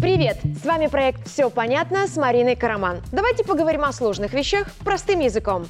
Привет! 0.00 0.38
С 0.62 0.64
вами 0.64 0.86
проект 0.86 1.28
«Все 1.28 1.50
понятно» 1.50 2.06
с 2.06 2.16
Мариной 2.16 2.56
Караман. 2.56 3.02
Давайте 3.12 3.44
поговорим 3.44 3.84
о 3.84 3.92
сложных 3.92 4.32
вещах 4.32 4.68
простым 4.84 5.20
языком. 5.20 5.66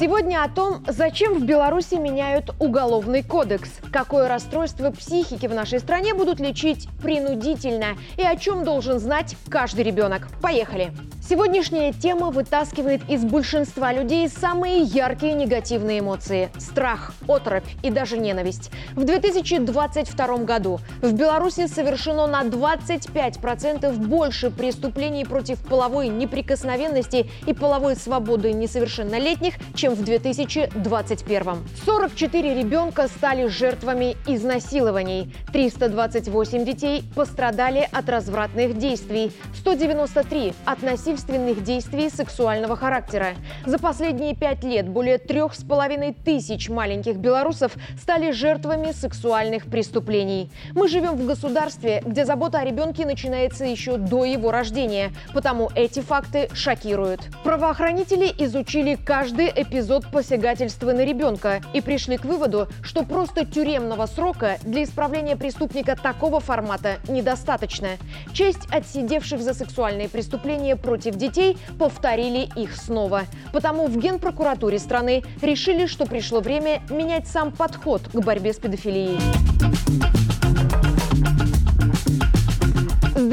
Сегодня 0.00 0.42
о 0.42 0.48
том, 0.48 0.82
зачем 0.88 1.34
в 1.34 1.44
Беларуси 1.44 1.96
меняют 1.96 2.54
уголовный 2.58 3.22
кодекс, 3.22 3.70
какое 3.92 4.28
расстройство 4.28 4.90
психики 4.90 5.46
в 5.46 5.52
нашей 5.52 5.80
стране 5.80 6.14
будут 6.14 6.40
лечить 6.40 6.88
принудительно 7.02 7.98
и 8.16 8.22
о 8.22 8.36
чем 8.36 8.64
должен 8.64 8.98
знать 8.98 9.36
каждый 9.50 9.84
ребенок. 9.84 10.28
Поехали! 10.40 10.92
Сегодняшняя 11.28 11.92
тема 11.92 12.30
вытаскивает 12.30 13.00
из 13.10 13.24
большинства 13.24 13.92
людей 13.92 14.28
самые 14.28 14.82
яркие 14.82 15.32
негативные 15.34 15.98
эмоции– 15.98 16.50
страх, 16.58 17.14
оторопь 17.26 17.64
и 17.82 17.90
даже 17.90 18.16
ненависть. 18.16 18.70
В 18.94 19.02
2022 19.02 20.36
году 20.44 20.78
в 21.02 21.12
Беларуси 21.14 21.66
совершено 21.66 22.28
на 22.28 22.42
25% 22.44 23.92
больше 24.06 24.52
преступлений 24.52 25.24
против 25.24 25.58
половой 25.66 26.06
неприкосновенности 26.06 27.28
и 27.44 27.52
половой 27.52 27.96
свободы 27.96 28.52
несовершеннолетних, 28.52 29.54
чем 29.74 29.94
в 29.94 30.04
2021. 30.04 31.44
44 31.84 32.54
ребенка 32.54 33.08
стали 33.08 33.48
жертвами 33.48 34.16
изнасилований, 34.28 35.34
328 35.52 36.64
детей 36.64 37.02
пострадали 37.16 37.88
от 37.90 38.08
развратных 38.08 38.78
действий, 38.78 39.32
193 39.56 40.54
от 40.64 40.84
насильственных 41.16 41.64
действий 41.64 42.10
сексуального 42.10 42.76
характера. 42.76 43.28
За 43.64 43.78
последние 43.78 44.34
пять 44.34 44.62
лет 44.62 44.86
более 44.86 45.16
трех 45.16 45.54
с 45.54 45.64
половиной 45.64 46.12
тысяч 46.12 46.68
маленьких 46.68 47.16
белорусов 47.16 47.72
стали 47.98 48.32
жертвами 48.32 48.92
сексуальных 48.92 49.64
преступлений. 49.64 50.50
Мы 50.74 50.88
живем 50.88 51.16
в 51.16 51.26
государстве, 51.26 52.02
где 52.04 52.26
забота 52.26 52.58
о 52.58 52.64
ребенке 52.64 53.06
начинается 53.06 53.64
еще 53.64 53.96
до 53.96 54.26
его 54.26 54.50
рождения, 54.50 55.10
потому 55.32 55.70
эти 55.74 56.00
факты 56.00 56.50
шокируют. 56.52 57.20
Правоохранители 57.42 58.30
изучили 58.38 58.96
каждый 58.96 59.46
эпизод 59.48 60.10
посягательства 60.12 60.92
на 60.92 61.02
ребенка 61.02 61.62
и 61.72 61.80
пришли 61.80 62.18
к 62.18 62.26
выводу, 62.26 62.68
что 62.82 63.04
просто 63.04 63.46
тюремного 63.46 64.04
срока 64.04 64.58
для 64.64 64.84
исправления 64.84 65.36
преступника 65.36 65.96
такого 65.96 66.40
формата 66.40 66.96
недостаточно. 67.08 67.88
Честь 68.34 68.66
отсидевших 68.70 69.40
за 69.40 69.54
сексуальные 69.54 70.10
преступления 70.10 70.76
против 70.76 71.05
против 71.06 71.16
детей 71.16 71.56
повторили 71.78 72.48
их 72.56 72.74
снова. 72.74 73.22
Потому 73.52 73.86
в 73.86 73.96
Генпрокуратуре 73.96 74.78
страны 74.78 75.22
решили, 75.40 75.86
что 75.86 76.04
пришло 76.06 76.40
время 76.40 76.82
менять 76.90 77.28
сам 77.28 77.52
подход 77.52 78.02
к 78.12 78.20
борьбе 78.20 78.52
с 78.52 78.56
педофилией. 78.56 80.15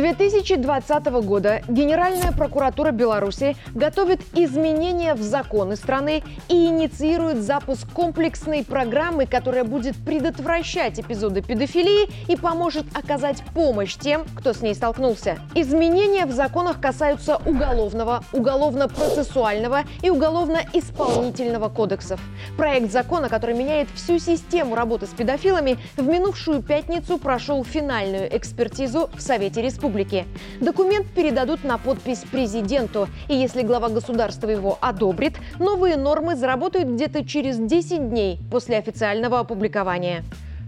2020 0.04 1.06
года 1.26 1.62
Генеральная 1.70 2.34
прокуратура 2.34 2.92
Беларуси 2.92 3.56
готовит 3.74 4.20
изменения 4.34 5.14
в 5.14 5.22
законы 5.22 5.78
страны 5.78 6.24
и 6.50 6.66
инициирует 6.66 7.42
запуск 7.42 7.90
комплексной 7.94 8.66
программы, 8.66 9.26
которая 9.26 9.64
будет 9.64 9.96
предотвращать 9.96 11.00
эпизоды 11.00 11.42
педофилии 11.42 12.10
и 12.28 12.36
поможет 12.36 12.86
оказать 12.94 13.42
помощь 13.54 13.96
тем, 13.96 14.26
кто 14.36 14.52
с 14.52 14.62
ней 14.62 14.76
столкнулся. 14.76 15.38
Изменения 15.56 16.26
в 16.26 16.32
законах 16.32 16.82
касаются 16.82 17.38
уголовного, 17.46 18.26
уголовно-процессуального 18.34 19.84
и 20.02 20.10
уголовно-исполнительного 20.10 21.70
кодексов. 21.70 22.20
Проект 22.58 22.92
закона, 22.92 23.30
который 23.30 23.56
меняет 23.56 23.88
всю 23.96 24.20
систему 24.20 24.76
работы 24.76 25.06
с 25.06 25.12
педофилами, 25.12 25.78
в 25.96 26.06
минувшую 26.06 26.62
пятницу 26.62 27.18
прошел 27.18 27.64
финальную 27.64 28.36
экспертизу 28.36 29.10
в 29.16 29.22
Совете 29.22 29.62
Республики 29.62 29.93
республики. 29.94 30.26
Документ 30.60 31.08
передадут 31.08 31.64
на 31.64 31.78
подпись 31.78 32.24
президенту, 32.32 33.08
и 33.28 33.36
если 33.36 33.62
глава 33.62 33.90
государства 33.90 34.50
его 34.50 34.78
одобрит, 34.82 35.36
новые 35.60 35.98
нормы 35.98 36.36
заработают 36.36 36.90
где-то 36.90 37.26
через 37.26 37.58
10 37.58 38.10
дней 38.10 38.40
после 38.52 38.78
официального 38.78 39.40
опубликования. 39.40 40.24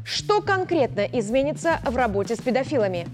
Что 0.06 0.41
конкретно 0.41 1.02
изменится 1.02 1.80
в 1.84 1.96
работе 1.96 2.36
с 2.36 2.40
педофилами? 2.40 3.08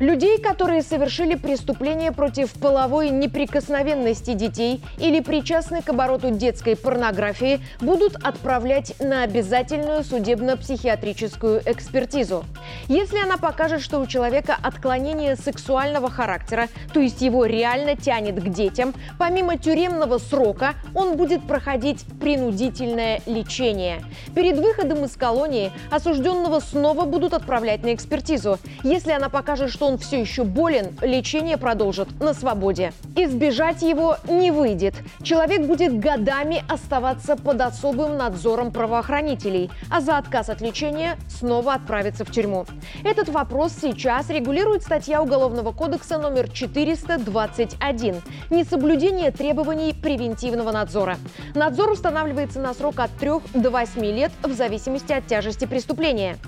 Людей, 0.00 0.40
которые 0.40 0.82
совершили 0.82 1.36
преступления 1.36 2.10
против 2.10 2.52
половой 2.54 3.10
неприкосновенности 3.10 4.34
детей 4.34 4.82
или 4.98 5.20
причастны 5.20 5.82
к 5.82 5.88
обороту 5.88 6.30
детской 6.30 6.76
порнографии, 6.76 7.60
будут 7.80 8.16
отправлять 8.16 8.94
на 8.98 9.22
обязательную 9.22 10.02
судебно-психиатрическую 10.02 11.62
экспертизу. 11.64 12.44
Если 12.88 13.18
она 13.18 13.36
покажет, 13.36 13.82
что 13.82 14.00
у 14.00 14.06
человека 14.06 14.56
отклонение 14.60 15.36
сексуального 15.36 16.10
характера, 16.10 16.68
то 16.92 16.98
есть 16.98 17.22
его 17.22 17.44
реально 17.46 17.96
тянет 17.96 18.42
к 18.42 18.48
детям, 18.48 18.94
помимо 19.16 19.58
тюремного 19.58 20.18
срока 20.18 20.74
он 20.94 21.16
будет 21.16 21.46
проходить 21.46 22.04
принудительное 22.20 23.20
лечение. 23.26 24.02
Перед 24.34 24.58
выходом 24.58 25.04
из 25.04 25.14
колонии 25.16 25.70
осужденного 25.90 26.58
снова 26.58 27.04
будут 27.04 27.32
отправлять 27.32 27.84
на 27.84 27.94
экспертизу. 27.94 28.58
Если 28.82 29.12
она 29.12 29.28
покажет, 29.28 29.70
что 29.70 29.83
он 29.84 29.98
все 29.98 30.20
еще 30.20 30.44
болен, 30.44 30.96
лечение 31.02 31.56
продолжит 31.56 32.08
на 32.20 32.34
свободе. 32.34 32.92
Избежать 33.16 33.82
его 33.82 34.16
не 34.28 34.50
выйдет. 34.50 34.94
Человек 35.22 35.66
будет 35.66 35.98
годами 35.98 36.64
оставаться 36.68 37.36
под 37.36 37.60
особым 37.60 38.16
надзором 38.16 38.72
правоохранителей, 38.72 39.70
а 39.90 40.00
за 40.00 40.18
отказ 40.18 40.48
от 40.48 40.60
лечения 40.60 41.16
снова 41.28 41.74
отправиться 41.74 42.24
в 42.24 42.30
тюрьму. 42.30 42.66
Этот 43.04 43.28
вопрос 43.28 43.72
сейчас 43.80 44.30
регулирует 44.30 44.82
статья 44.82 45.22
Уголовного 45.22 45.72
кодекса 45.72 46.18
номер 46.18 46.48
421 46.50 48.22
«Несоблюдение 48.50 49.30
требований 49.30 49.92
превентивного 49.92 50.72
надзора». 50.72 51.18
Надзор 51.54 51.90
устанавливается 51.90 52.60
на 52.60 52.74
срок 52.74 53.00
от 53.00 53.10
3 53.18 53.30
до 53.54 53.70
8 53.70 54.04
лет 54.04 54.32
в 54.42 54.52
зависимости 54.52 55.12
от 55.12 55.26
тяжести 55.26 55.66
преступления. 55.66 56.38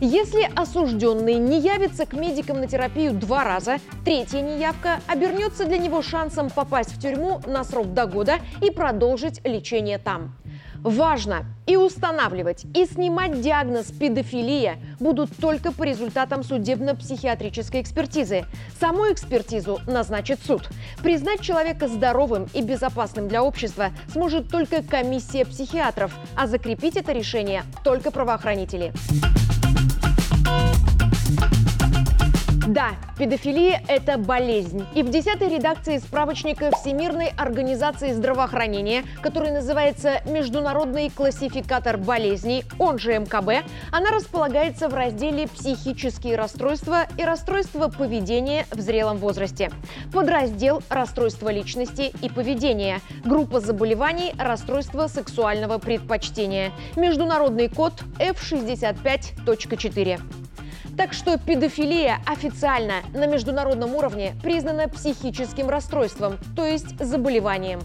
Если 0.00 0.50
осужденный 0.56 1.34
не 1.34 1.60
явится 1.60 2.04
к 2.04 2.12
медикам 2.14 2.60
на 2.60 2.66
терапию 2.66 3.12
два 3.12 3.44
раза, 3.44 3.78
третья 4.04 4.40
неявка 4.40 5.00
обернется 5.06 5.66
для 5.66 5.78
него 5.78 6.02
шансом 6.02 6.50
попасть 6.50 6.90
в 6.90 7.00
тюрьму 7.00 7.40
на 7.46 7.62
срок 7.64 7.94
до 7.94 8.06
года 8.06 8.38
и 8.60 8.70
продолжить 8.70 9.40
лечение 9.44 9.98
там. 9.98 10.34
Важно 10.82 11.46
и 11.66 11.76
устанавливать, 11.76 12.66
и 12.74 12.84
снимать 12.84 13.40
диагноз 13.40 13.86
педофилия 13.86 14.76
будут 15.00 15.34
только 15.34 15.72
по 15.72 15.84
результатам 15.84 16.42
судебно-психиатрической 16.42 17.80
экспертизы. 17.80 18.44
Саму 18.78 19.10
экспертизу 19.10 19.80
назначит 19.86 20.40
суд. 20.44 20.68
Признать 21.02 21.40
человека 21.40 21.88
здоровым 21.88 22.48
и 22.52 22.60
безопасным 22.60 23.28
для 23.28 23.42
общества 23.42 23.92
сможет 24.12 24.50
только 24.50 24.82
комиссия 24.82 25.46
психиатров, 25.46 26.14
а 26.36 26.46
закрепить 26.46 26.98
это 26.98 27.12
решение 27.12 27.62
только 27.82 28.10
правоохранители. 28.10 28.92
Да, 32.66 32.92
педофилия– 33.18 33.82
это 33.88 34.16
болезнь. 34.16 34.86
И 34.94 35.02
в 35.02 35.10
десятой 35.10 35.50
редакции 35.50 35.98
справочника 35.98 36.70
Всемирной 36.74 37.30
организации 37.36 38.12
здравоохранения, 38.12 39.04
который 39.20 39.50
называется 39.50 40.22
«Международный 40.24 41.10
классификатор 41.10 41.98
болезней», 41.98 42.64
он 42.78 42.98
же 42.98 43.18
МКБ, 43.18 43.66
она 43.92 44.10
располагается 44.10 44.88
в 44.88 44.94
разделе 44.94 45.46
«Психические 45.46 46.36
расстройства 46.36 47.06
и 47.18 47.24
расстройства 47.24 47.88
поведения 47.88 48.66
в 48.70 48.80
зрелом 48.80 49.18
возрасте». 49.18 49.70
Подраздел 50.10 50.82
«Расстройства 50.88 51.50
личности 51.50 52.14
и 52.22 52.30
поведения», 52.30 53.02
группа 53.26 53.60
заболеваний 53.60 54.32
«Расстройство 54.38 55.06
сексуального 55.06 55.76
предпочтения», 55.76 56.72
международный 56.96 57.68
код 57.68 57.92
F65.4. 58.18 60.43
Так 60.96 61.12
что 61.12 61.38
педофилия 61.38 62.20
официально 62.24 63.02
на 63.12 63.26
международном 63.26 63.94
уровне 63.94 64.34
признана 64.42 64.88
психическим 64.88 65.68
расстройством, 65.68 66.38
то 66.54 66.64
есть 66.64 66.98
заболеванием. 66.98 67.80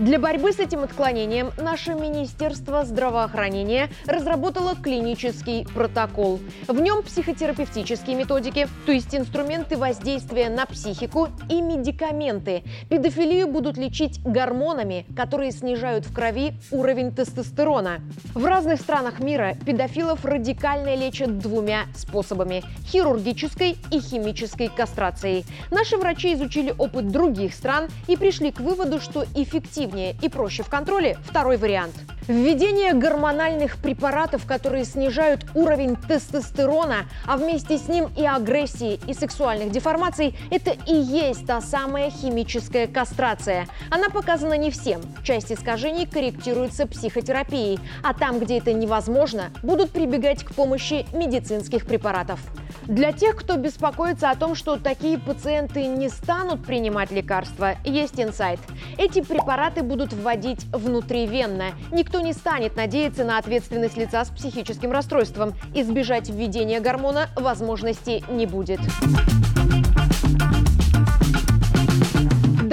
Для 0.00 0.18
борьбы 0.18 0.50
с 0.50 0.58
этим 0.58 0.82
отклонением 0.82 1.50
наше 1.58 1.92
Министерство 1.92 2.86
здравоохранения 2.86 3.90
разработало 4.06 4.74
клинический 4.74 5.66
протокол. 5.74 6.40
В 6.66 6.80
нем 6.80 7.02
психотерапевтические 7.02 8.16
методики, 8.16 8.66
то 8.86 8.92
есть 8.92 9.14
инструменты 9.14 9.76
воздействия 9.76 10.48
на 10.48 10.64
психику 10.64 11.28
и 11.50 11.60
медикаменты. 11.60 12.62
Педофилию 12.88 13.46
будут 13.46 13.76
лечить 13.76 14.22
гормонами, 14.22 15.04
которые 15.14 15.52
снижают 15.52 16.06
в 16.06 16.14
крови 16.14 16.54
уровень 16.70 17.12
тестостерона. 17.12 18.00
В 18.32 18.46
разных 18.46 18.80
странах 18.80 19.20
мира 19.20 19.54
педофилов 19.66 20.24
радикально 20.24 20.94
лечат 20.94 21.36
двумя 21.36 21.82
способами– 21.94 22.64
хирургической 22.86 23.76
и 23.90 24.00
химической 24.00 24.68
кастрацией. 24.68 25.44
Наши 25.70 25.98
врачи 25.98 26.32
изучили 26.32 26.72
опыт 26.78 27.08
других 27.08 27.52
стран 27.52 27.88
и 28.08 28.16
пришли 28.16 28.50
к 28.50 28.60
выводу, 28.60 28.98
что 28.98 29.26
эффективно 29.34 29.89
эффективнее 29.90 30.14
и 30.22 30.28
проще 30.28 30.62
в 30.62 30.68
контроле– 30.68 31.18
второй 31.24 31.56
вариант. 31.56 31.94
Введение 32.28 32.92
гормональных 32.92 33.78
препаратов, 33.78 34.46
которые 34.46 34.84
снижают 34.84 35.46
уровень 35.54 35.96
тестостерона, 35.96 37.06
а 37.26 37.36
вместе 37.36 37.76
с 37.76 37.88
ним 37.88 38.08
и 38.16 38.24
агрессии, 38.24 39.00
и 39.08 39.14
сексуальных 39.14 39.72
деформаций– 39.72 40.36
это 40.50 40.70
и 40.86 40.94
есть 40.94 41.46
та 41.46 41.60
самая 41.60 42.10
химическая 42.10 42.86
кастрация. 42.86 43.66
Она 43.90 44.10
показана 44.10 44.54
не 44.54 44.70
всем. 44.70 45.00
Часть 45.24 45.50
искажений 45.50 46.06
корректируется 46.06 46.86
психотерапией, 46.86 47.80
а 48.04 48.14
там, 48.14 48.38
где 48.38 48.58
это 48.58 48.72
невозможно, 48.72 49.50
будут 49.62 49.90
прибегать 49.90 50.44
к 50.44 50.54
помощи 50.54 51.06
медицинских 51.12 51.86
препаратов. 51.86 52.38
Для 52.84 53.12
тех, 53.12 53.36
кто 53.36 53.56
беспокоится 53.56 54.30
о 54.30 54.36
том, 54.36 54.54
что 54.54 54.76
такие 54.76 55.18
пациенты 55.18 55.86
не 55.86 56.08
станут 56.08 56.64
принимать 56.64 57.10
лекарства, 57.10 57.74
есть 57.84 58.20
инсайт. 58.20 58.60
Эти 58.98 59.20
препараты 59.20 59.79
будут 59.82 60.12
вводить 60.12 60.64
внутривенно. 60.72 61.72
Никто 61.92 62.20
не 62.20 62.32
станет 62.32 62.76
надеяться 62.76 63.24
на 63.24 63.38
ответственность 63.38 63.96
лица 63.96 64.24
с 64.24 64.28
психическим 64.28 64.92
расстройством. 64.92 65.54
Избежать 65.74 66.28
введения 66.28 66.80
гормона 66.80 67.28
возможности 67.36 68.22
не 68.30 68.46
будет. 68.46 68.80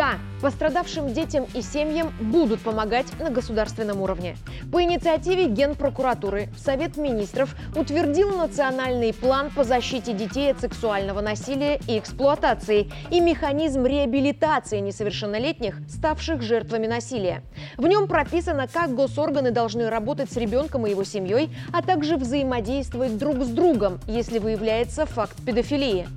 Да, 0.07 0.19
пострадавшим 0.41 1.11
детям 1.11 1.45
и 1.53 1.61
семьям 1.61 2.13
будут 2.21 2.61
помогать 2.61 3.07
на 3.19 3.29
государственном 3.29 4.01
уровне. 4.01 4.37
По 4.71 4.81
инициативе 4.81 5.47
Генпрокуратуры 5.47 6.47
Совет 6.57 6.95
министров 6.95 7.53
утвердил 7.75 8.37
национальный 8.37 9.13
план 9.13 9.51
по 9.53 9.65
защите 9.65 10.13
детей 10.13 10.51
от 10.51 10.61
сексуального 10.61 11.19
насилия 11.19 11.81
и 11.89 11.99
эксплуатации 11.99 12.89
и 13.11 13.19
механизм 13.19 13.85
реабилитации 13.85 14.79
несовершеннолетних, 14.79 15.79
ставших 15.89 16.41
жертвами 16.41 16.87
насилия. 16.87 17.43
В 17.77 17.85
нем 17.85 18.07
прописано, 18.07 18.69
как 18.71 18.95
госорганы 18.95 19.51
должны 19.51 19.89
работать 19.89 20.31
с 20.31 20.37
ребенком 20.37 20.87
и 20.87 20.91
его 20.91 21.03
семьей, 21.03 21.49
а 21.73 21.81
также 21.81 22.15
взаимодействовать 22.15 23.17
друг 23.17 23.43
с 23.43 23.49
другом, 23.49 23.99
если 24.07 24.39
выявляется 24.39 25.05
факт 25.05 25.35
педофилии. 25.45 26.07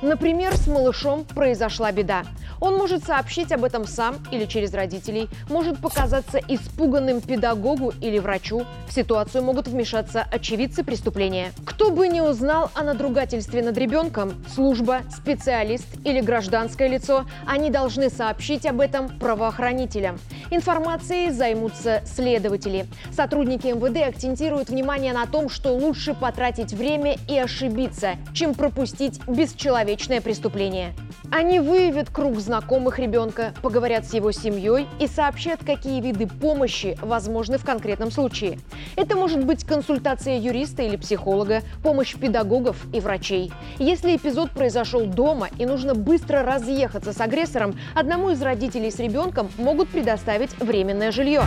Например, 0.00 0.54
с 0.54 0.68
малышом 0.68 1.24
произошла 1.24 1.90
беда. 1.90 2.22
Он 2.60 2.76
может 2.76 3.04
сообщить 3.04 3.52
об 3.52 3.64
этом 3.64 3.86
сам 3.86 4.16
или 4.30 4.44
через 4.46 4.74
родителей, 4.74 5.28
может 5.48 5.78
показаться 5.80 6.40
испуганным 6.48 7.20
педагогу 7.20 7.92
или 8.00 8.18
врачу. 8.18 8.64
В 8.88 8.92
ситуацию 8.92 9.44
могут 9.44 9.68
вмешаться 9.68 10.26
очевидцы 10.30 10.82
преступления. 10.84 11.52
Кто 11.64 11.90
бы 11.90 12.08
не 12.08 12.20
узнал 12.20 12.70
о 12.74 12.82
надругательстве 12.82 13.62
над 13.62 13.76
ребенком, 13.78 14.32
служба, 14.52 15.00
специалист 15.10 15.86
или 16.04 16.20
гражданское 16.20 16.88
лицо, 16.88 17.24
они 17.46 17.70
должны 17.70 18.10
сообщить 18.10 18.66
об 18.66 18.80
этом 18.80 19.18
правоохранителям. 19.18 20.18
Информацией 20.50 21.30
займутся 21.30 22.02
следователи. 22.06 22.86
Сотрудники 23.12 23.66
МВД 23.66 24.08
акцентируют 24.08 24.70
внимание 24.70 25.12
на 25.12 25.26
том, 25.26 25.48
что 25.48 25.70
лучше 25.70 26.14
потратить 26.14 26.72
время 26.72 27.16
и 27.28 27.38
ошибиться, 27.38 28.16
чем 28.32 28.54
пропустить 28.54 29.20
бесчеловечное 29.26 30.20
преступление. 30.20 30.94
Они 31.30 31.60
выявят 31.60 32.08
круг 32.10 32.40
знакомых 32.48 32.98
ребенка, 32.98 33.52
поговорят 33.60 34.06
с 34.06 34.14
его 34.14 34.32
семьей 34.32 34.86
и 34.98 35.06
сообщат, 35.06 35.60
какие 35.64 36.00
виды 36.00 36.26
помощи 36.26 36.98
возможны 37.02 37.58
в 37.58 37.64
конкретном 37.64 38.10
случае. 38.10 38.58
Это 38.96 39.16
может 39.16 39.44
быть 39.44 39.64
консультация 39.64 40.38
юриста 40.38 40.82
или 40.82 40.96
психолога, 40.96 41.60
помощь 41.82 42.14
педагогов 42.14 42.76
и 42.94 43.00
врачей. 43.00 43.52
Если 43.78 44.16
эпизод 44.16 44.52
произошел 44.52 45.04
дома 45.04 45.48
и 45.58 45.66
нужно 45.66 45.94
быстро 45.94 46.42
разъехаться 46.42 47.12
с 47.12 47.20
агрессором, 47.20 47.78
одному 47.94 48.30
из 48.30 48.40
родителей 48.40 48.90
с 48.90 48.98
ребенком 48.98 49.50
могут 49.58 49.90
предоставить 49.90 50.58
временное 50.58 51.12
жилье. 51.12 51.42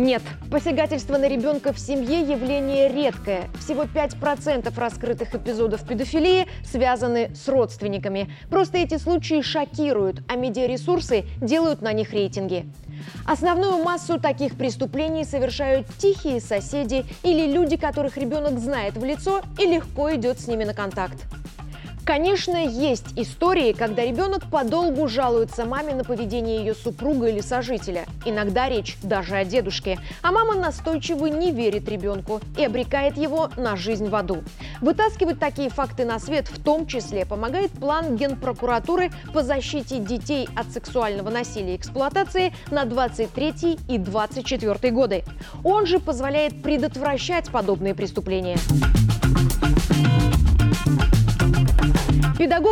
Нет, 0.00 0.22
посягательство 0.50 1.18
на 1.18 1.28
ребенка 1.28 1.74
в 1.74 1.78
семье– 1.78 2.22
явление 2.22 2.88
редкое. 2.88 3.50
Всего 3.58 3.82
5% 3.82 4.72
раскрытых 4.74 5.34
эпизодов 5.34 5.86
педофилии 5.86 6.46
связаны 6.64 7.34
с 7.34 7.46
родственниками. 7.48 8.32
Просто 8.48 8.78
эти 8.78 8.96
случаи 8.96 9.42
шокируют, 9.42 10.22
а 10.26 10.36
медиаресурсы 10.36 11.26
делают 11.42 11.82
на 11.82 11.92
них 11.92 12.14
рейтинги. 12.14 12.64
Основную 13.26 13.84
массу 13.84 14.18
таких 14.18 14.56
преступлений 14.56 15.24
совершают 15.24 15.86
тихие 15.98 16.40
соседи 16.40 17.04
или 17.22 17.52
люди, 17.52 17.76
которых 17.76 18.16
ребенок 18.16 18.58
знает 18.58 18.96
в 18.96 19.04
лицо 19.04 19.42
и 19.58 19.66
легко 19.66 20.14
идет 20.14 20.40
с 20.40 20.46
ними 20.46 20.64
на 20.64 20.72
контакт. 20.72 21.26
Конечно, 22.04 22.56
есть 22.56 23.06
истории, 23.16 23.72
когда 23.72 24.04
ребенок 24.04 24.50
подолгу 24.50 25.06
жалуется 25.06 25.64
маме 25.64 25.94
на 25.94 26.04
поведение 26.04 26.58
ее 26.58 26.74
супруга 26.74 27.28
или 27.28 27.40
сожителя. 27.40 28.06
Иногда 28.24 28.68
речь 28.68 28.96
даже 29.02 29.36
о 29.36 29.44
дедушке. 29.44 29.98
А 30.22 30.32
мама 30.32 30.54
настойчиво 30.54 31.26
не 31.26 31.52
верит 31.52 31.88
ребенку 31.88 32.40
и 32.58 32.64
обрекает 32.64 33.16
его 33.16 33.50
на 33.56 33.76
жизнь 33.76 34.08
в 34.08 34.14
аду. 34.14 34.42
Вытаскивать 34.80 35.38
такие 35.38 35.70
факты 35.70 36.04
на 36.04 36.18
свет 36.18 36.48
в 36.48 36.62
том 36.62 36.86
числе 36.86 37.24
помогает 37.26 37.70
план 37.72 38.16
Генпрокуратуры 38.16 39.10
по 39.32 39.42
защите 39.42 39.98
детей 39.98 40.48
от 40.56 40.70
сексуального 40.72 41.30
насилия 41.30 41.74
и 41.74 41.76
эксплуатации 41.76 42.52
на 42.70 42.84
23 42.84 43.78
и 43.88 43.98
24 43.98 44.92
годы. 44.92 45.24
Он 45.64 45.86
же 45.86 45.98
позволяет 46.00 46.62
предотвращать 46.62 47.50
подобные 47.50 47.94
преступления. 47.94 48.56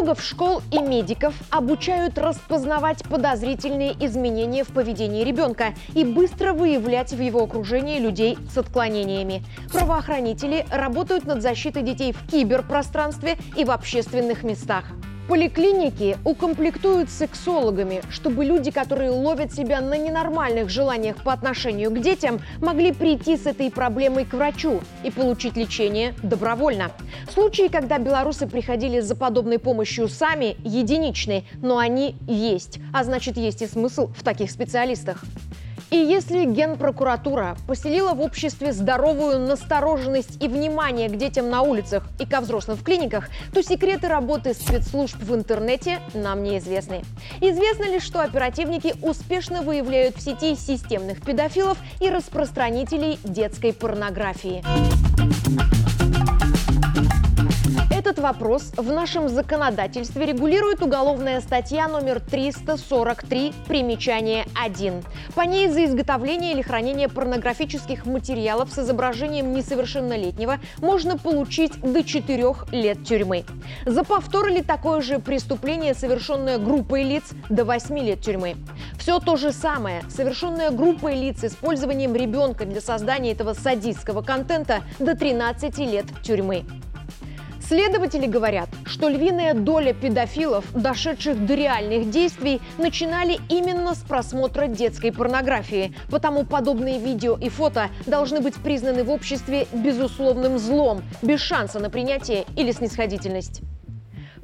Педагогов 0.08 0.24
школ 0.24 0.62
и 0.72 0.78
медиков 0.78 1.34
обучают 1.50 2.16
распознавать 2.16 3.04
подозрительные 3.10 3.92
изменения 4.06 4.64
в 4.64 4.68
поведении 4.68 5.22
ребенка 5.22 5.74
и 5.94 6.02
быстро 6.02 6.54
выявлять 6.54 7.12
в 7.12 7.20
его 7.20 7.42
окружении 7.42 7.98
людей 7.98 8.38
с 8.50 8.56
отклонениями. 8.56 9.44
Правоохранители 9.70 10.64
работают 10.70 11.26
над 11.26 11.42
защитой 11.42 11.82
детей 11.82 12.12
в 12.12 12.26
киберпространстве 12.26 13.36
и 13.54 13.66
в 13.66 13.70
общественных 13.70 14.44
местах. 14.44 14.84
Поликлиники 15.28 16.16
укомплектуют 16.24 17.10
сексологами, 17.10 18.00
чтобы 18.08 18.46
люди, 18.46 18.70
которые 18.70 19.10
ловят 19.10 19.52
себя 19.52 19.82
на 19.82 19.98
ненормальных 19.98 20.70
желаниях 20.70 21.22
по 21.22 21.34
отношению 21.34 21.90
к 21.90 22.00
детям, 22.00 22.40
могли 22.62 22.92
прийти 22.92 23.36
с 23.36 23.44
этой 23.44 23.70
проблемой 23.70 24.24
к 24.24 24.32
врачу 24.32 24.80
и 25.04 25.10
получить 25.10 25.54
лечение 25.54 26.14
добровольно. 26.22 26.92
Случаи, 27.30 27.68
когда 27.68 27.98
белорусы 27.98 28.46
приходили 28.46 29.00
за 29.00 29.14
подобной 29.16 29.58
помощью 29.58 30.08
сами, 30.08 30.56
единичны, 30.64 31.44
но 31.60 31.76
они 31.76 32.16
есть, 32.26 32.78
а 32.94 33.04
значит 33.04 33.36
есть 33.36 33.60
и 33.60 33.66
смысл 33.66 34.06
в 34.16 34.22
таких 34.22 34.50
специалистах. 34.50 35.24
И 35.90 35.96
если 35.96 36.44
Генпрокуратура 36.44 37.56
поселила 37.66 38.12
в 38.12 38.20
обществе 38.20 38.72
здоровую 38.72 39.38
настороженность 39.40 40.42
и 40.42 40.48
внимание 40.48 41.08
к 41.08 41.16
детям 41.16 41.48
на 41.48 41.62
улицах 41.62 42.04
и 42.20 42.26
ко 42.26 42.40
взрослым 42.40 42.76
в 42.76 42.82
клиниках, 42.82 43.30
то 43.54 43.62
секреты 43.62 44.08
работы 44.08 44.52
спецслужб 44.52 45.16
в 45.16 45.34
интернете 45.34 46.00
нам 46.12 46.42
неизвестны. 46.42 47.02
Известно 47.40 47.84
лишь, 47.84 48.02
что 48.02 48.20
оперативники 48.20 48.94
успешно 49.02 49.62
выявляют 49.62 50.16
в 50.16 50.20
сети 50.20 50.56
системных 50.56 51.22
педофилов 51.22 51.78
и 52.00 52.10
распространителей 52.10 53.18
детской 53.24 53.72
порнографии. 53.72 54.62
Этот 58.08 58.24
вопрос 58.24 58.72
в 58.74 58.90
нашем 58.90 59.28
законодательстве 59.28 60.24
регулирует 60.24 60.82
уголовная 60.82 61.42
статья 61.42 61.88
номер 61.88 62.20
343, 62.20 63.52
примечание 63.66 64.46
1. 64.54 65.04
По 65.34 65.42
ней 65.42 65.68
за 65.68 65.84
изготовление 65.84 66.54
или 66.54 66.62
хранение 66.62 67.10
порнографических 67.10 68.06
материалов 68.06 68.72
с 68.72 68.78
изображением 68.78 69.52
несовершеннолетнего 69.52 70.56
можно 70.78 71.18
получить 71.18 71.78
до 71.82 72.02
4 72.02 72.54
лет 72.72 73.04
тюрьмы. 73.04 73.44
За 73.84 74.04
повтор 74.04 74.48
или 74.48 74.62
такое 74.62 75.02
же 75.02 75.18
преступление, 75.18 75.92
совершенное 75.92 76.56
группой 76.56 77.02
лиц, 77.02 77.24
до 77.50 77.66
8 77.66 77.98
лет 77.98 78.22
тюрьмы. 78.22 78.56
Все 78.98 79.20
то 79.20 79.36
же 79.36 79.52
самое, 79.52 80.02
совершенное 80.08 80.70
группой 80.70 81.14
лиц 81.14 81.40
с 81.40 81.44
использованием 81.44 82.14
ребенка 82.14 82.64
для 82.64 82.80
создания 82.80 83.32
этого 83.32 83.52
садистского 83.52 84.22
контента, 84.22 84.80
до 84.98 85.14
13 85.14 85.76
лет 85.80 86.06
тюрьмы. 86.22 86.64
Следователи 87.68 88.24
говорят, 88.24 88.70
что 88.86 89.10
львиная 89.10 89.52
доля 89.52 89.92
педофилов, 89.92 90.64
дошедших 90.72 91.44
до 91.44 91.54
реальных 91.54 92.08
действий, 92.08 92.62
начинали 92.78 93.40
именно 93.50 93.94
с 93.94 93.98
просмотра 93.98 94.68
детской 94.68 95.12
порнографии. 95.12 95.94
Потому 96.08 96.44
подобные 96.46 96.98
видео 96.98 97.36
и 97.36 97.50
фото 97.50 97.90
должны 98.06 98.40
быть 98.40 98.54
признаны 98.54 99.04
в 99.04 99.10
обществе 99.10 99.66
безусловным 99.70 100.58
злом, 100.58 101.02
без 101.20 101.40
шанса 101.40 101.78
на 101.78 101.90
принятие 101.90 102.46
или 102.56 102.72
снисходительность. 102.72 103.60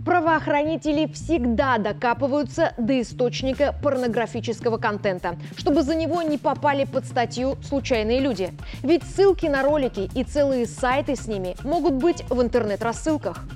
Правоохранители 0.05 1.11
всегда 1.13 1.79
докапываются 1.79 2.75
до 2.77 3.01
источника 3.01 3.75
порнографического 3.83 4.77
контента, 4.77 5.37
чтобы 5.57 5.83
за 5.83 5.95
него 5.95 6.21
не 6.21 6.37
попали 6.37 6.85
под 6.85 7.07
статью 7.07 7.57
случайные 7.63 8.21
люди. 8.21 8.53
Ведь 8.83 9.03
ссылки 9.03 9.47
на 9.47 9.63
ролики 9.63 10.11
и 10.15 10.23
целые 10.23 10.67
сайты 10.67 11.17
с 11.17 11.27
ними 11.27 11.57
могут 11.65 11.95
быть 11.95 12.23
в 12.29 12.43
интернет-рассылках. 12.43 13.47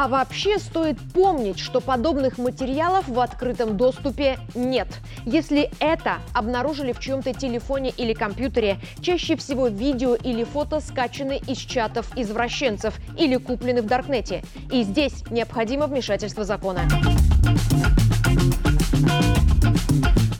А 0.00 0.06
вообще 0.06 0.60
стоит 0.60 0.96
помнить, 1.12 1.58
что 1.58 1.80
подобных 1.80 2.38
материалов 2.38 3.08
в 3.08 3.18
открытом 3.18 3.76
доступе 3.76 4.38
нет. 4.54 4.86
Если 5.26 5.72
это 5.80 6.18
обнаружили 6.32 6.92
в 6.92 7.00
чьем-то 7.00 7.34
телефоне 7.34 7.90
или 7.96 8.12
компьютере, 8.12 8.78
чаще 9.00 9.34
всего 9.34 9.66
видео 9.66 10.14
или 10.14 10.44
фото 10.44 10.78
скачаны 10.78 11.40
из 11.48 11.58
чатов 11.58 12.16
извращенцев 12.16 12.94
или 13.18 13.38
куплены 13.38 13.82
в 13.82 13.86
Даркнете. 13.86 14.44
И 14.70 14.84
здесь 14.84 15.24
необходимо 15.30 15.88
вмешательство 15.88 16.44
закона. 16.44 16.82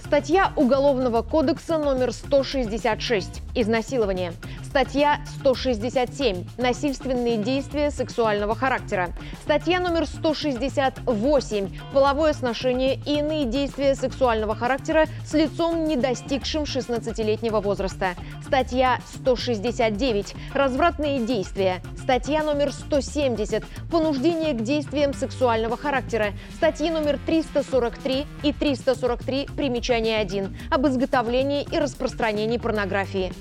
Статья 0.09 0.53
Уголовного 0.55 1.23
кодекса 1.23 1.79
номер 1.79 2.13
166 2.13 3.43
«Изнасилование». 3.57 4.33
Статья 4.79 5.19
167 5.41 6.45
«Насильственные 6.57 7.39
действия 7.39 7.91
сексуального 7.91 8.55
характера». 8.55 9.11
Статья 9.43 9.81
номер 9.81 10.07
168 10.07 11.69
«Половое 11.93 12.33
сношение 12.33 12.95
и 12.95 13.19
иные 13.19 13.45
действия 13.45 13.97
сексуального 13.97 14.55
характера 14.55 15.07
с 15.27 15.35
лицом, 15.35 15.89
не 15.89 15.97
достигшим 15.97 16.63
16-летнего 16.63 17.61
возраста». 17.61 18.15
Статья 18.47 19.01
169 19.17 20.37
«Развратные 20.55 21.27
действия». 21.27 21.83
Статья 22.01 22.45
номер 22.45 22.73
170 22.73 23.65
«Понуждение 23.91 24.53
к 24.53 24.63
действиям 24.63 25.13
сексуального 25.13 25.77
характера». 25.77 26.35
Статьи 26.55 26.89
номер 26.89 27.19
343 27.27 28.27
и 28.45 28.53
343 28.53 29.49
примечание 29.57 30.19
1 30.19 30.57
об 30.71 30.87
изготовлении 30.87 31.67
и 31.69 31.79
распространении 31.81 32.59
порнографии. 32.59 33.33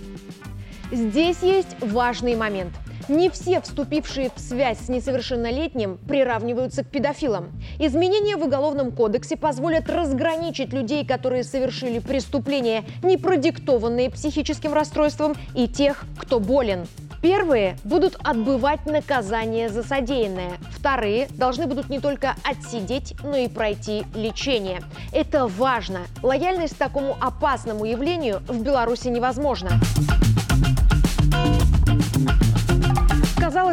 Здесь 0.91 1.39
есть 1.41 1.75
важный 1.81 2.35
момент. 2.35 2.73
Не 3.09 3.29
все 3.29 3.61
вступившие 3.61 4.31
в 4.33 4.39
связь 4.39 4.79
с 4.79 4.89
несовершеннолетним 4.89 5.97
приравниваются 5.97 6.83
к 6.83 6.87
педофилам. 6.87 7.51
Изменения 7.79 8.37
в 8.37 8.43
Уголовном 8.43 8.91
кодексе 8.91 9.35
позволят 9.37 9.89
разграничить 9.89 10.73
людей, 10.73 11.05
которые 11.05 11.43
совершили 11.43 11.99
преступления, 11.99 12.83
не 13.03 13.17
продиктованные 13.17 14.09
психическим 14.09 14.73
расстройством, 14.73 15.35
и 15.55 15.67
тех, 15.67 16.05
кто 16.17 16.39
болен. 16.39 16.87
Первые 17.21 17.77
будут 17.83 18.15
отбывать 18.23 18.85
наказание 18.85 19.69
за 19.69 19.83
содеянное. 19.83 20.57
Вторые 20.71 21.27
должны 21.31 21.65
будут 21.65 21.89
не 21.89 21.99
только 21.99 22.35
отсидеть, 22.43 23.15
но 23.23 23.35
и 23.35 23.47
пройти 23.47 24.03
лечение. 24.15 24.81
Это 25.11 25.47
важно. 25.47 26.01
Лояльность 26.23 26.77
такому 26.77 27.17
опасному 27.19 27.85
явлению 27.85 28.41
в 28.47 28.61
Беларуси 28.61 29.07
невозможна. 29.07 29.71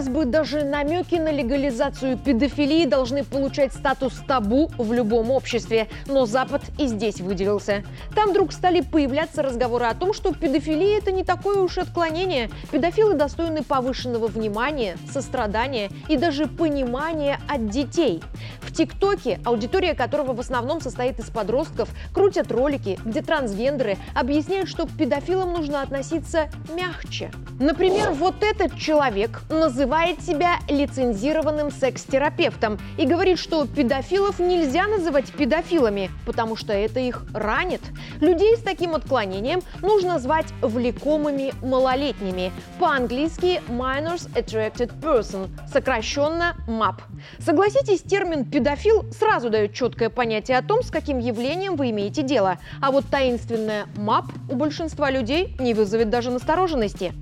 Казалось 0.04 0.24
бы, 0.24 0.30
даже 0.30 0.64
намеки 0.64 1.14
на 1.14 1.30
легализацию 1.30 2.18
педофилии 2.18 2.84
должны 2.84 3.24
получать 3.24 3.72
статус 3.72 4.12
табу 4.26 4.70
в 4.76 4.92
любом 4.92 5.30
обществе, 5.30 5.88
но 6.06 6.26
Запад 6.26 6.62
и 6.78 6.86
здесь 6.86 7.20
выделился. 7.20 7.84
Там 8.14 8.30
вдруг 8.30 8.52
стали 8.52 8.82
появляться 8.82 9.42
разговоры 9.42 9.86
о 9.86 9.94
том, 9.94 10.12
что 10.12 10.34
педофилия– 10.34 10.98
это 10.98 11.10
не 11.10 11.24
такое 11.24 11.58
уж 11.58 11.78
отклонение. 11.78 12.50
Педофилы 12.70 13.14
достойны 13.14 13.62
повышенного 13.62 14.26
внимания, 14.26 14.98
сострадания 15.10 15.90
и 16.08 16.18
даже 16.18 16.48
понимания 16.48 17.38
от 17.48 17.70
детей. 17.70 18.22
В 18.60 18.74
ТикТоке, 18.74 19.40
аудитория 19.44 19.94
которого 19.94 20.34
в 20.34 20.40
основном 20.40 20.80
состоит 20.80 21.18
из 21.18 21.30
подростков, 21.30 21.88
крутят 22.12 22.50
ролики, 22.52 22.98
где 23.04 23.22
трансгендеры 23.22 23.96
объясняют, 24.14 24.68
что 24.68 24.86
к 24.86 24.90
педофилам 24.90 25.52
нужно 25.52 25.80
относиться 25.80 26.50
мягче. 26.76 27.30
Например, 27.58 28.10
вот 28.10 28.42
этот 28.42 28.76
человек 28.76 29.42
называет 29.48 29.93
себя 30.20 30.58
лицензированным 30.68 31.70
секс-терапевтом 31.70 32.80
и 32.98 33.06
говорит, 33.06 33.38
что 33.38 33.64
педофилов 33.64 34.40
нельзя 34.40 34.88
называть 34.88 35.32
педофилами, 35.32 36.10
потому 36.26 36.56
что 36.56 36.72
это 36.72 36.98
их 36.98 37.24
ранит. 37.32 37.80
Людей 38.20 38.56
с 38.56 38.60
таким 38.60 38.96
отклонением 38.96 39.60
нужно 39.82 40.18
звать 40.18 40.46
влекомыми 40.62 41.52
малолетними. 41.62 42.50
По-английски 42.80 43.62
Minors 43.68 44.28
Attracted 44.34 44.98
Person, 45.00 45.48
сокращенно 45.72 46.56
MAP. 46.66 46.96
Согласитесь, 47.38 48.02
термин 48.02 48.44
«педофил» 48.44 49.04
сразу 49.12 49.48
дает 49.48 49.74
четкое 49.74 50.10
понятие 50.10 50.58
о 50.58 50.62
том, 50.62 50.82
с 50.82 50.90
каким 50.90 51.20
явлением 51.20 51.76
вы 51.76 51.90
имеете 51.90 52.22
дело. 52.22 52.58
А 52.82 52.90
вот 52.90 53.04
таинственное 53.06 53.86
MAP 53.94 54.24
у 54.50 54.56
большинства 54.56 55.10
людей 55.10 55.54
не 55.60 55.72
вызовет 55.72 56.10
даже 56.10 56.30
настороженности. 56.30 57.12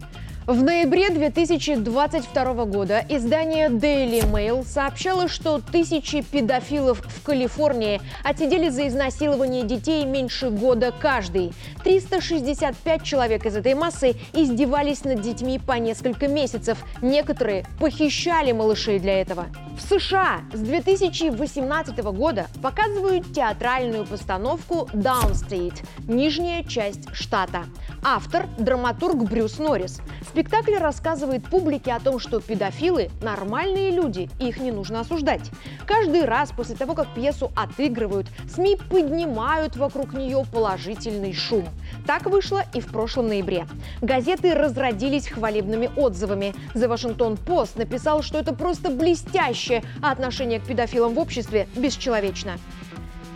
В 0.45 0.61
ноябре 0.61 1.11
2022 1.11 2.65
года 2.65 3.05
издание 3.09 3.69
Daily 3.69 4.29
Mail 4.29 4.67
сообщало, 4.67 5.29
что 5.29 5.61
тысячи 5.61 6.21
педофилов 6.21 6.99
в 6.99 7.23
Калифорнии 7.23 8.01
отсидели 8.25 8.69
за 8.69 8.89
изнасилование 8.89 9.63
детей 9.63 10.05
меньше 10.05 10.51
года 10.51 10.93
каждый. 11.01 11.53
365 11.85 13.05
человек 13.05 13.47
из 13.47 13.55
этой 13.55 13.75
массы 13.75 14.17
издевались 14.33 15.05
над 15.05 15.21
детьми 15.21 15.61
по 15.61 15.75
несколько 15.75 16.27
месяцев. 16.27 16.77
Некоторые 17.01 17.65
похищали 17.79 18.51
малышей 18.51 18.99
для 18.99 19.21
этого. 19.21 19.47
В 19.79 19.81
США 19.81 20.41
с 20.53 20.59
2018 20.59 21.97
года 21.99 22.49
показывают 22.61 23.33
театральную 23.33 24.05
постановку 24.05 24.89
Downstate– 24.93 25.85
нижняя 26.09 26.65
часть 26.65 27.15
штата. 27.15 27.65
Автор– 28.05 28.49
драматург 28.59 29.23
Брюс 29.31 29.61
Норрис. 29.61 30.01
Спектакль 30.29 30.75
рассказывает 30.75 31.45
публике 31.45 31.93
о 31.93 32.01
том, 32.01 32.19
что 32.19 32.41
педофилы– 32.41 33.11
нормальные 33.23 33.93
люди, 33.93 34.29
и 34.41 34.49
их 34.49 34.59
не 34.59 34.73
нужно 34.73 35.01
осуждать. 35.01 35.53
Каждый 35.87 36.25
раз 36.25 36.51
после 36.51 36.75
того, 36.75 36.95
как 36.95 37.15
пьесу 37.15 37.53
отыгрывают, 37.55 38.27
СМИ 38.53 38.79
поднимают 38.91 39.77
вокруг 39.77 40.15
нее 40.15 40.45
положительный 40.53 41.33
шум. 41.33 41.69
Так 42.05 42.27
вышло 42.27 42.65
и 42.75 42.81
в 42.81 42.89
прошлом 42.89 43.29
ноябре. 43.29 43.69
Газеты 44.01 44.53
разродились 44.53 45.29
хвалебными 45.29 45.89
отзывами. 45.95 46.57
The 46.75 46.93
Washington 46.93 47.39
Post 47.47 47.79
написал, 47.79 48.25
что 48.25 48.37
это 48.37 48.53
просто 48.53 48.91
блестяще, 48.91 49.85
а 50.03 50.11
отношение 50.11 50.59
к 50.59 50.65
педофилам 50.65 51.15
в 51.15 51.21
обществе 51.21 51.69
бесчеловечно. 51.77 52.59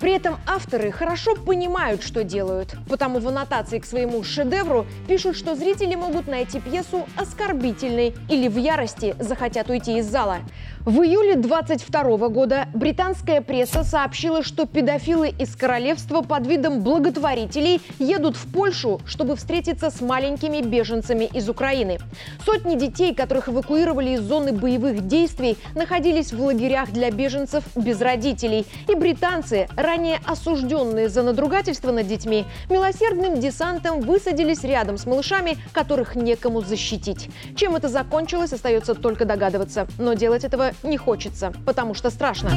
При 0.01 0.13
этом 0.13 0.37
авторы 0.47 0.93
хорошо 0.93 1.35
понимают, 1.37 2.03
что 2.03 2.23
делают, 2.23 2.77
потому 2.89 3.19
в 3.19 3.29
аннотации 3.29 3.79
к 3.79 3.87
своему 3.87 4.23
шедевру 4.23 4.87
пишут, 5.09 5.37
что 5.37 5.55
зрители 5.55 5.95
могут 5.95 6.27
найти 6.27 6.61
пьесу 6.61 7.07
оскорбительной 7.17 8.15
или 8.29 8.49
в 8.49 8.59
ярости 8.59 9.17
захотят 9.19 9.71
уйти 9.71 9.99
из 9.99 10.07
зала. 10.07 10.39
В 10.87 11.03
июле 11.03 11.35
22 11.35 12.29
года 12.29 12.69
британская 12.73 13.41
пресса 13.41 13.83
сообщила, 13.83 14.45
что 14.45 14.67
педофилы 14.67 15.31
из 15.31 15.57
королевства 15.57 16.23
под 16.23 16.47
видом 16.47 16.83
благотворителей 16.83 17.81
едут 17.99 18.37
в 18.37 18.53
Польшу, 18.53 19.01
чтобы 19.05 19.35
встретиться 19.35 19.91
с 19.91 20.01
маленькими 20.01 20.63
беженцами 20.63 21.25
из 21.25 21.49
Украины. 21.49 21.99
Сотни 22.45 22.77
детей, 22.77 23.17
которых 23.17 23.49
эвакуировали 23.49 24.11
из 24.11 24.21
зоны 24.21 24.53
боевых 24.53 25.09
действий, 25.09 25.59
находились 25.75 26.33
в 26.33 26.41
лагерях 26.41 26.93
для 26.93 27.11
беженцев 27.11 27.65
без 27.75 28.01
родителей. 28.01 28.65
И 28.89 28.95
британцы, 28.95 29.67
ранее 29.87 30.21
осужденные 30.27 31.09
за 31.09 31.23
надругательство 31.23 31.93
над 31.93 32.07
детьми, 32.07 32.45
милосердным 32.69 33.41
десантом 33.41 34.01
высадились 34.01 34.63
рядом 34.65 34.99
с 34.99 35.07
малышами, 35.07 35.57
которых 35.73 36.17
некому 36.17 36.61
защитить. 36.61 37.31
Чем 37.57 37.77
это 37.77 37.89
закончилось, 37.89 38.53
остается 38.53 38.95
только 38.95 39.25
догадываться. 39.25 39.87
Но 39.99 40.15
делать 40.15 40.45
этого 40.45 40.73
не 40.83 40.99
хочется, 40.99 41.53
потому 41.65 41.95
что 41.95 42.11
страшно. 42.11 42.51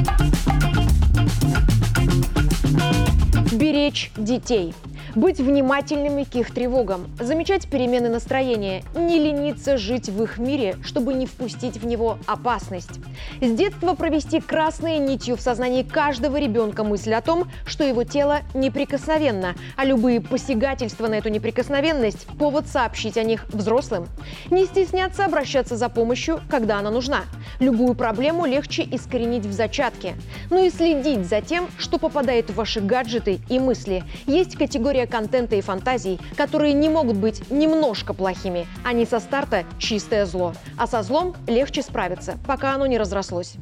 Беречь 3.54 4.12
детей. 4.18 4.74
Быть 5.16 5.40
внимательными 5.40 6.24
к 6.24 6.36
их 6.36 6.54
тревогам, 6.54 7.08
замечать 7.20 7.68
перемены 7.68 8.10
настроения, 8.10 8.84
не 8.96 9.20
лениться 9.20 9.78
жить 9.78 10.08
в 10.08 10.22
их 10.22 10.38
мире, 10.38 10.78
чтобы 10.84 11.14
не 11.14 11.26
впустить 11.26 11.78
в 11.78 11.86
него 11.86 12.18
опасность. 12.28 13.00
С 13.42 13.52
детства 13.52 13.96
провести 13.96 14.40
красной 14.40 15.00
нитью 15.00 15.36
в 15.36 15.42
сознании 15.42 15.84
каждого 15.84 16.38
ребенка 16.38 16.84
мысль 16.84 17.14
о 17.14 17.22
том, 17.22 17.50
что 17.66 17.84
его 17.84 18.04
тело 18.04 18.42
неприкосновенно, 18.54 19.56
а 19.76 19.86
любые 19.86 20.22
посягательства 20.22 21.08
на 21.08 21.16
эту 21.16 21.30
неприкосновенность– 21.30 22.28
повод 22.40 22.68
сообщить 22.68 23.18
о 23.18 23.24
них 23.24 23.46
взрослым. 23.50 24.08
Не 24.52 24.66
стесняться 24.66 25.26
обращаться 25.26 25.76
за 25.76 25.90
помощью, 25.90 26.42
когда 26.50 26.80
она 26.80 26.92
нужна. 26.92 27.24
Любую 27.60 27.96
проблему 27.96 28.46
легче 28.46 28.84
искоренить 28.84 29.46
в 29.46 29.52
зачатке. 29.54 30.14
Ну 30.52 30.64
и 30.64 30.70
следить 30.70 31.28
за 31.28 31.42
тем, 31.42 31.68
что 31.78 31.98
попадает 31.98 32.50
в 32.52 32.56
ваши 32.56 32.80
гаджеты 32.80 33.40
и 33.50 33.60
мысли. 33.60 34.04
Есть 34.28 34.56
категория 34.56 34.99
море 35.00 35.08
контента 35.08 35.56
и 35.56 35.62
фантазий, 35.62 36.20
которые 36.36 36.74
не 36.74 36.90
могут 36.90 37.16
быть 37.16 37.50
немножко 37.50 38.14
плохими. 38.14 38.68
Они 38.84 39.06
со 39.06 39.20
старта 39.20 39.64
чистое 39.78 40.26
зло. 40.26 40.54
А 40.78 40.88
со 40.88 41.02
злом 41.04 41.36
легче 41.48 41.82
справиться, 41.82 42.38
пока 42.46 42.76
оно 42.76 42.86
не 42.86 42.98
разрослось. 42.98 43.56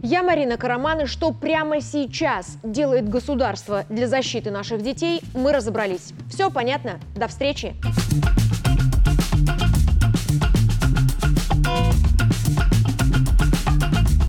Я 0.00 0.22
Марина 0.22 0.56
Караман, 0.56 1.00
и 1.00 1.06
что 1.06 1.32
прямо 1.32 1.80
сейчас 1.80 2.58
делает 2.62 3.08
государство 3.08 3.84
для 3.88 4.06
защиты 4.06 4.52
наших 4.52 4.82
детей, 4.82 5.20
мы 5.34 5.52
разобрались. 5.52 6.12
Все 6.30 6.50
понятно? 6.50 7.00
До 7.16 7.26
встречи! 7.26 7.74